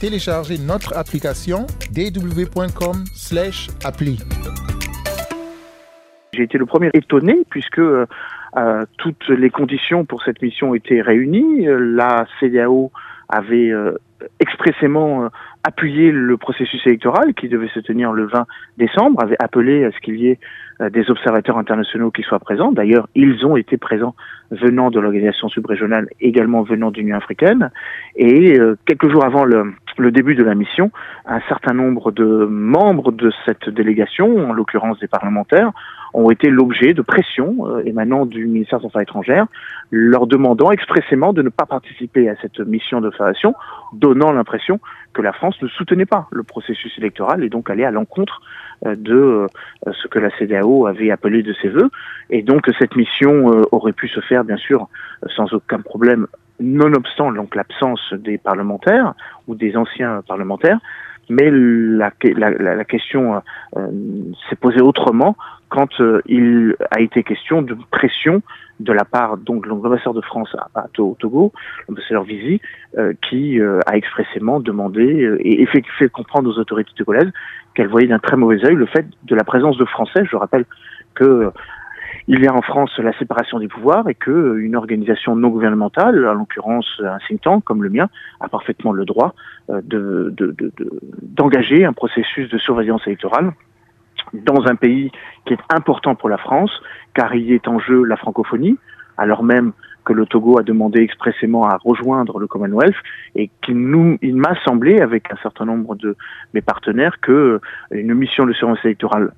[0.00, 4.18] télécharger notre application dw.com/appli.
[6.32, 8.06] J'ai été le premier étonné puisque euh,
[8.98, 11.66] toutes les conditions pour cette mission étaient réunies.
[11.66, 12.92] La CDAO
[13.28, 13.98] avait euh,
[14.40, 15.28] expressément euh,
[15.64, 18.46] appuyé le processus électoral qui devait se tenir le 20
[18.78, 20.38] décembre, avait appelé à ce qu'il y ait
[20.92, 22.70] des observateurs internationaux qui soient présents.
[22.70, 24.14] D'ailleurs, ils ont été présents
[24.52, 27.72] venant de l'organisation subrégionale, également venant de l'Union africaine.
[28.14, 30.90] Et quelques jours avant le, le début de la mission,
[31.26, 35.72] un certain nombre de membres de cette délégation, en l'occurrence des parlementaires,
[36.14, 39.46] ont été l'objet de pressions euh, émanant du ministère des Affaires étrangères,
[39.90, 43.54] leur demandant expressément de ne pas participer à cette mission d'observation,
[43.92, 44.80] donnant l'impression
[45.12, 48.40] que la France ne soutenait pas le processus électoral et donc allait à l'encontre
[48.86, 49.46] euh, de euh,
[50.00, 51.90] ce que la CDAO avait appelé de ses voeux.
[52.30, 54.88] Et donc cette mission aurait pu se faire, bien sûr,
[55.34, 56.26] sans aucun problème,
[56.60, 59.14] nonobstant donc l'absence des parlementaires
[59.46, 60.78] ou des anciens parlementaires.
[61.30, 63.42] Mais la, la, la question
[64.48, 65.36] s'est posée autrement
[65.68, 68.42] quand euh, il a été question de pression
[68.80, 71.52] de la part donc de l'ambassadeur de France à, Togo,
[71.88, 72.60] l'ambassadeur Visi,
[72.96, 77.30] euh, qui euh, a expressément demandé et fait, fait, comprendre aux autorités togolaises
[77.74, 80.24] qu'elle voyait d'un très mauvais œil le fait de la présence de Français.
[80.30, 80.64] Je rappelle
[81.14, 81.50] que
[82.28, 86.28] il y a en France la séparation des pouvoirs et que une organisation non gouvernementale,
[86.28, 88.08] en l'occurrence un think tank comme le mien,
[88.40, 89.34] a parfaitement le droit
[89.68, 90.34] de,
[91.22, 93.52] d'engager un processus de surveillance électorale
[94.34, 95.10] dans un pays
[95.46, 96.70] qui est important pour la France,
[97.14, 98.76] car il est en jeu la francophonie,
[99.16, 99.72] alors même
[100.04, 102.96] que le Togo a demandé expressément à rejoindre le Commonwealth
[103.34, 106.16] et qu'il m'a semblé, avec un certain nombre de
[106.54, 109.32] mes partenaires, que une mission de surveillance électorale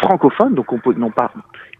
[0.00, 1.32] francophone, donc non pas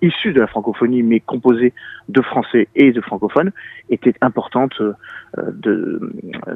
[0.02, 1.72] issue de la francophonie, mais composée
[2.08, 3.52] de français et de francophones,
[3.88, 4.92] était importante euh,
[5.52, 6.00] de,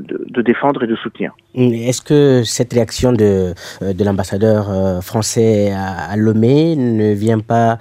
[0.00, 1.34] de, défendre et de soutenir.
[1.54, 7.78] Est-ce que cette réaction de, euh, de l'ambassadeur euh, français à, Lomé ne vient pas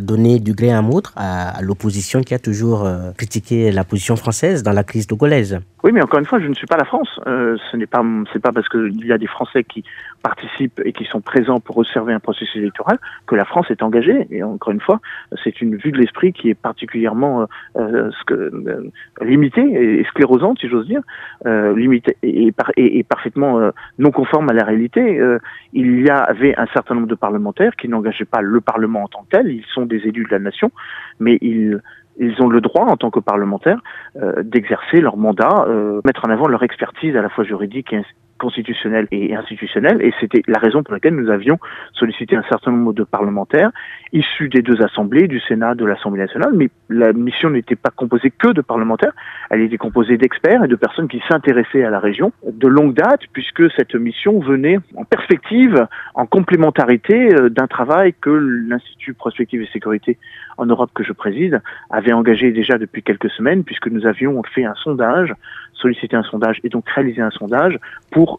[0.00, 4.72] donner du gré à moudre à, l'opposition qui a toujours critiqué la position française dans
[4.72, 5.60] la crise togolaise?
[5.82, 7.08] Oui, mais encore une fois, je ne suis pas la France.
[7.24, 9.84] ce n'est pas, c'est pas parce qu'il y a des Français qui
[10.22, 14.26] participent et qui sont présents pour observer un processus électoral que la France est engagée.
[14.30, 15.00] Et encore une fois,
[15.42, 17.46] c'est une vue de l'esprit qui est particulièrement
[17.76, 21.02] euh, que, euh, limitée et sclérosante, si j'ose dire,
[21.46, 25.18] euh, limitée et, et, parfaitement euh, non conforme à la réalité.
[25.18, 25.38] Euh,
[25.72, 29.22] il y avait un certain nombre de parlementaires qui n'engageaient pas le Parlement en tant
[29.22, 29.48] que tel.
[29.48, 30.70] Ils sont des élus de la nation,
[31.18, 31.80] mais ils
[32.20, 33.80] ils ont le droit, en tant que parlementaires,
[34.16, 38.02] euh, d'exercer leur mandat, euh, mettre en avant leur expertise à la fois juridique et
[38.40, 40.02] constitutionnelle et institutionnelle.
[40.02, 41.58] Et c'était la raison pour laquelle nous avions
[41.92, 43.70] sollicité un certain nombre de parlementaires
[44.12, 46.52] issus des deux assemblées, du Sénat, de l'Assemblée nationale.
[46.54, 49.12] Mais la mission n'était pas composée que de parlementaires,
[49.50, 53.20] elle était composée d'experts et de personnes qui s'intéressaient à la région de longue date,
[53.32, 59.68] puisque cette mission venait en perspective, en complémentarité euh, d'un travail que l'Institut Prospective et
[59.72, 60.18] Sécurité
[60.56, 64.64] en Europe que je préside avait engagé déjà depuis quelques semaines, puisque nous avions fait
[64.64, 65.34] un sondage,
[65.74, 67.78] sollicité un sondage et donc réalisé un sondage
[68.10, 68.29] pour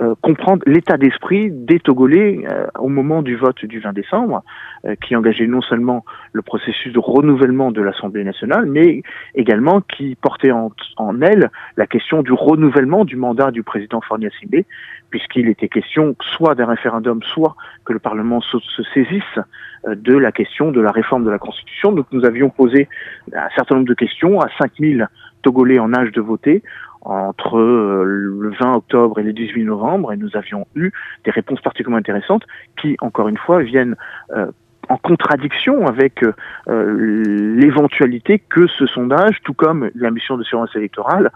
[0.00, 4.42] euh, comprendre l'état d'esprit des Togolais euh, au moment du vote du 20 décembre,
[4.86, 9.02] euh, qui engageait non seulement le processus de renouvellement de l'Assemblée nationale, mais
[9.34, 14.30] également qui portait en, en, elle la question du renouvellement du mandat du président Fornia
[14.40, 14.62] Simbe,
[15.10, 19.38] puisqu'il était question soit d'un référendum, soit que le Parlement se, se saisisse
[19.86, 21.92] de la question de la réforme de la Constitution.
[21.92, 22.88] Donc nous avions posé
[23.34, 25.08] un certain nombre de questions à 5000
[25.42, 26.62] Togolais en âge de voter
[27.02, 30.90] entre euh, le 20 octobre et le 18 novembre et nous avions eu
[31.24, 32.44] des réponses particulièrement intéressantes
[32.80, 33.96] qui, encore une fois, viennent
[34.36, 34.46] euh,
[34.88, 41.30] en contradiction avec euh, l'éventualité que ce sondage, tout comme la mission de surveillance électorale,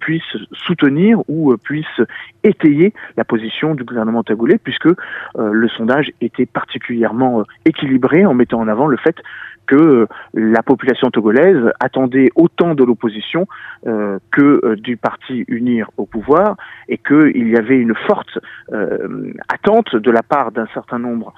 [0.00, 2.00] puisse soutenir ou puisse
[2.42, 4.88] étayer la position du gouvernement togolais, puisque
[5.38, 9.14] le sondage était particulièrement équilibré en mettant en avant le fait
[9.66, 13.46] que euh, la population togolaise attendait autant de l'opposition
[13.86, 16.56] euh, que euh, du parti unir au pouvoir
[16.88, 18.38] et qu'il y avait une forte
[19.48, 21.32] attente de la part d'un certain nombre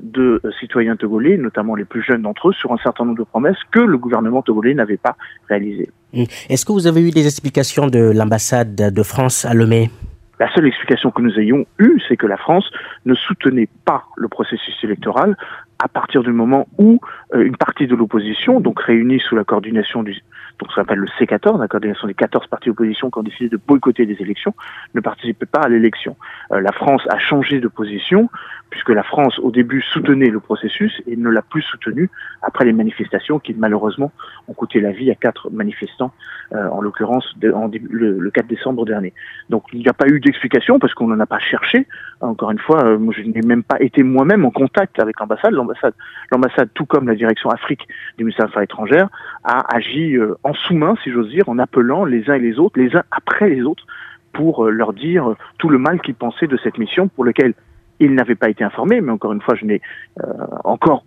[0.00, 3.56] de citoyens togolais, notamment les plus jeunes d'entre eux, sur un certain nombre de promesses
[3.72, 5.16] que le gouvernement togolais n'avait pas
[5.48, 5.90] réalisées.
[6.48, 9.90] Est-ce que vous avez eu des explications de l'ambassade de France à Lomé?
[10.42, 12.68] La seule explication que nous ayons eue, c'est que la France
[13.04, 15.36] ne soutenait pas le processus électoral
[15.78, 16.98] à partir du moment où
[17.32, 20.20] euh, une partie de l'opposition, donc réunie sous la coordination du,
[20.58, 23.56] donc ça s'appelle le C14, la coordination des 14 partis d'opposition qui ont décidé de
[23.56, 24.54] boycotter des élections,
[24.94, 26.16] ne participaient pas à l'élection.
[26.50, 28.28] la France a changé de position
[28.70, 32.08] puisque la France au début soutenait le processus et ne l'a plus soutenu
[32.40, 34.12] après les manifestations qui malheureusement
[34.48, 36.12] ont coûté la vie à quatre manifestants,
[36.52, 39.12] en l'occurrence le, le 4 décembre dernier.
[39.50, 41.86] Donc il n'y a pas eu d'explication parce qu'on n'en a pas cherché.
[42.20, 45.52] Encore une fois, euh, je n'ai même pas été moi-même en contact avec l'ambassade.
[45.52, 45.94] L'ambassade,
[46.30, 49.08] l'ambassade, tout comme la direction Afrique du ministère des Affaires étrangères,
[49.44, 52.78] a agi euh, en sous-main, si j'ose dire, en appelant les uns et les autres,
[52.78, 53.86] les uns après les autres,
[54.32, 57.54] pour euh, leur dire tout le mal qu'ils pensaient de cette mission pour laquelle
[58.00, 59.00] ils n'avaient pas été informés.
[59.00, 59.80] Mais encore une fois, je n'ai
[60.64, 61.04] encore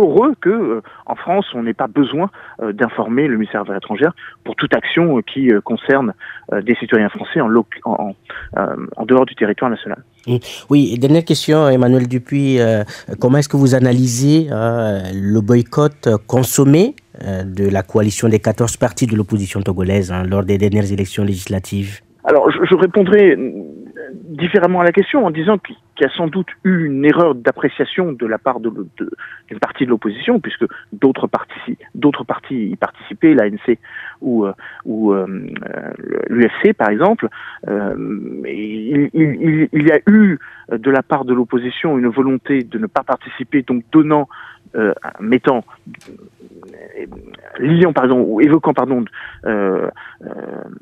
[0.00, 3.78] heureux que euh, en France, on n'ait pas besoin euh, d'informer le ministère des Affaires
[3.78, 4.14] étrangères
[4.44, 6.12] pour toute action euh, qui concerne
[6.62, 7.50] des citoyens français en,
[7.84, 8.14] en,
[8.96, 10.02] en, dehors du territoire national.
[10.70, 12.58] Oui, dernière question, Emmanuel Dupuis.
[13.20, 19.16] comment est-ce que vous analysez le boycott consommé de la coalition des 14 partis de
[19.16, 22.00] l'opposition togolaise hein, lors des dernières élections législatives?
[22.24, 23.36] Alors, je, je, répondrai
[24.24, 28.12] différemment à la question en disant qu'il y a sans doute eu une erreur d'appréciation
[28.12, 31.78] de la part d'une partie de l'opposition, puisque d'autres partis,
[32.50, 33.78] y participaient, l'ANC
[34.20, 34.52] ou, euh,
[34.86, 35.26] euh,
[36.28, 37.28] l'UFC par exemple.
[37.68, 37.94] Euh,
[38.46, 40.38] il, y a eu
[40.70, 44.28] de la part de l'opposition une volonté de ne pas participer, donc donnant,
[45.20, 45.64] mettant
[47.58, 49.04] liant pardon ou évoquant pardon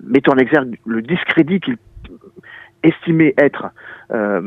[0.02, 1.76] mettant en exergue le discrédit qu'il
[2.84, 3.66] estimait être
[4.12, 4.40] euh,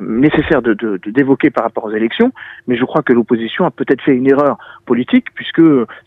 [0.00, 2.32] nécessaire de, d'évoquer par rapport aux élections,
[2.66, 5.62] mais je crois que l'opposition a peut-être fait une erreur politique puisque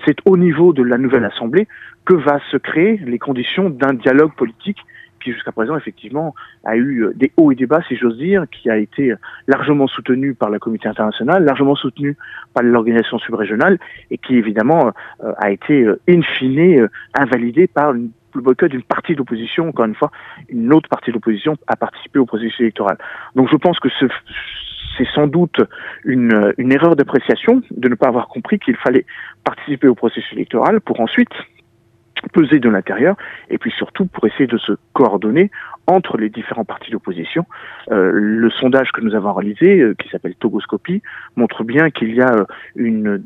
[0.06, 1.68] c'est au niveau de la nouvelle Assemblée
[2.06, 4.78] que va se créer les conditions d'un dialogue politique
[5.24, 8.46] qui jusqu'à présent effectivement a eu euh, des hauts et des bas, si j'ose dire,
[8.50, 9.14] qui a été
[9.48, 12.16] largement soutenu par la communauté internationale, largement soutenu
[12.54, 13.80] par l'organisation subrégionale,
[14.12, 14.92] et qui évidemment
[15.24, 17.94] euh, a été euh, in fine invalidé par
[18.38, 20.12] le boycott d'une partie de l'opposition, encore une fois,
[20.50, 22.98] une autre partie de l'opposition a participé au processus électoral.
[23.36, 25.62] Donc je pense que c'est sans doute
[26.06, 29.06] une, une erreur d'appréciation de ne pas avoir compris qu'il fallait
[29.44, 31.34] participer au processus électoral pour ensuite
[32.28, 33.16] peser de l'intérieur
[33.50, 35.52] et puis surtout pour essayer de se coordonner
[35.88, 37.46] entre les différents partis d'opposition.
[37.92, 41.02] Euh, le sondage que nous avons réalisé, euh, qui s'appelle Togoscopie,
[41.38, 42.46] montre bien qu'il y a euh,
[42.76, 43.24] une,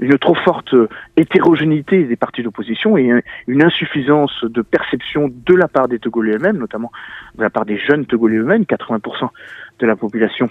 [0.00, 0.74] une trop forte
[1.16, 6.58] hétérogénéité des partis d'opposition et une insuffisance de perception de la part des Togolais eux-mêmes,
[6.58, 6.92] notamment
[7.36, 9.28] de la part des jeunes Togolais eux-mêmes, 80%
[9.78, 10.50] de la population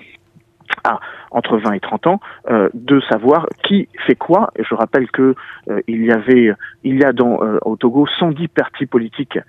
[0.83, 0.99] à
[1.31, 4.51] entre 20 et 30 ans, euh, de savoir qui fait quoi.
[4.59, 5.35] Je rappelle que
[5.69, 6.51] euh, il y avait,
[6.83, 9.39] il y a dans euh, au Togo 110 partis politiques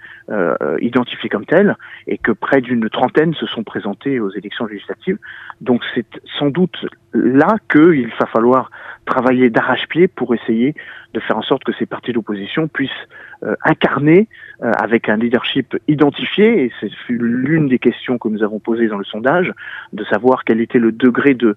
[0.80, 5.18] identifiés comme tels, et que près d'une trentaine se sont présentés aux élections législatives.
[5.60, 6.06] Donc c'est
[6.38, 8.70] sans doute là qu'il va falloir
[9.06, 10.76] travailler d'arrache-pied pour essayer
[11.14, 12.90] de faire en sorte que ces partis d'opposition puissent
[13.42, 14.28] euh, incarner
[14.62, 18.98] euh, avec un leadership identifié, et c'est l'une des questions que nous avons posées dans
[18.98, 19.50] le sondage,
[19.94, 21.56] de savoir quel était le degré de,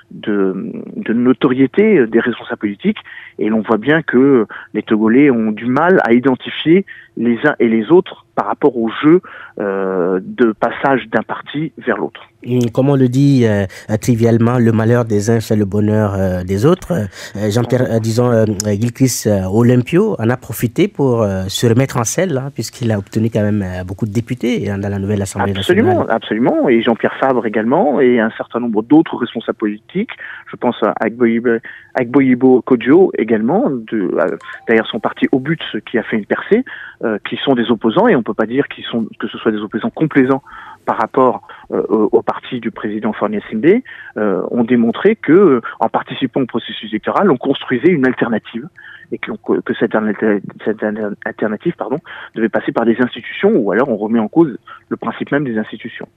[0.11, 2.99] de, de notoriété des responsables politiques,
[3.39, 6.85] et l'on voit bien que les Togolais ont du mal à identifier
[7.17, 9.21] les uns et les autres par rapport au jeu
[9.59, 12.21] euh, de passage d'un parti vers l'autre.
[12.73, 13.65] Comme on le dit euh,
[14.01, 16.93] trivialement, le malheur des uns fait le bonheur euh, des autres.
[17.35, 22.97] Jean-Pierre, disons, Gilcris Olympio en a profité pour se remettre en selle, hein, puisqu'il a
[22.97, 26.15] obtenu quand même beaucoup de députés dans la nouvelle Assemblée absolument, nationale.
[26.15, 30.00] Absolument, et Jean-Pierre Fabre également, et un certain nombre d'autres responsables politiques.
[30.49, 34.15] Je pense à Agboyibo Kodjo également, de,
[34.67, 36.63] derrière son parti Au But, qui a fait une percée,
[37.27, 40.43] qui sont des opposants, et on peut pas dire que ce soit des opposants complaisants
[40.85, 43.83] par rapport euh, au parti du président Fournier Sindé,
[44.17, 48.67] euh, ont démontré que, en participant au processus électoral, on construisait une alternative
[49.11, 49.31] et que,
[49.79, 49.95] cette,
[51.25, 51.75] alternative
[52.35, 54.57] devait passer par des institutions ou alors on remet en cause
[54.89, 56.07] le principe même des institutions.